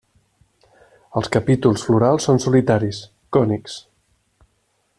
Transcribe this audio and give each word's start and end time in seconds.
Els 1.19 1.29
capítols 1.35 1.85
florals 1.89 2.25
són 2.29 2.41
solitaris, 2.45 3.03
cònics. 3.39 3.77